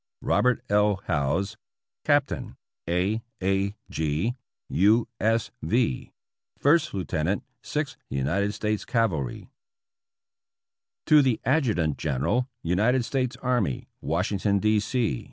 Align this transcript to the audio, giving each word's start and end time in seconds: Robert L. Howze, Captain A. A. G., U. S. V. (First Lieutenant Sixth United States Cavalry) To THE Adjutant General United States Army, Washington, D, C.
Robert 0.23 0.63
L. 0.67 0.97
Howze, 1.05 1.57
Captain 2.03 2.57
A. 2.89 3.21
A. 3.43 3.75
G., 3.87 4.35
U. 4.67 5.07
S. 5.19 5.51
V. 5.61 6.11
(First 6.57 6.91
Lieutenant 6.95 7.43
Sixth 7.61 7.97
United 8.09 8.53
States 8.55 8.83
Cavalry) 8.83 9.47
To 11.05 11.21
THE 11.21 11.39
Adjutant 11.45 11.99
General 11.99 12.49
United 12.63 13.05
States 13.05 13.35
Army, 13.43 13.89
Washington, 14.01 14.57
D, 14.57 14.79
C. 14.79 15.19